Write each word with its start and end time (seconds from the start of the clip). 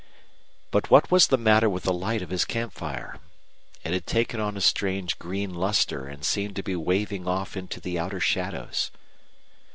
But 0.71 0.89
what 0.89 1.11
was 1.11 1.27
the 1.27 1.37
matter 1.37 1.69
with 1.69 1.83
the 1.83 1.93
light 1.93 2.23
of 2.23 2.31
his 2.31 2.43
camp 2.43 2.73
fire? 2.73 3.19
It 3.83 3.93
had 3.93 4.07
taken 4.07 4.39
on 4.39 4.57
a 4.57 4.59
strange 4.59 5.19
green 5.19 5.53
luster 5.53 6.07
and 6.07 6.25
seemed 6.25 6.55
to 6.55 6.63
be 6.63 6.75
waving 6.75 7.27
off 7.27 7.55
into 7.55 7.79
the 7.79 7.99
outer 7.99 8.19
shadows. 8.19 8.89